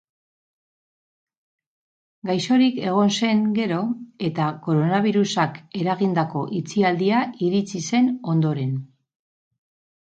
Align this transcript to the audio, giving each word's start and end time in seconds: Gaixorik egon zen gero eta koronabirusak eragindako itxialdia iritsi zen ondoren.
Gaixorik 2.29 2.79
egon 2.93 3.13
zen 3.21 3.45
gero 3.59 3.83
eta 4.31 4.49
koronabirusak 4.65 5.63
eragindako 5.85 6.45
itxialdia 6.63 7.25
iritsi 7.51 7.87
zen 7.93 8.13
ondoren. 8.37 8.79